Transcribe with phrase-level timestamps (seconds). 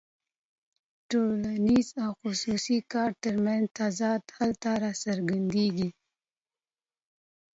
[0.03, 0.03] د
[1.09, 5.89] ټولنیز او خصوصي کار ترمنځ تضاد هلته راڅرګندېږي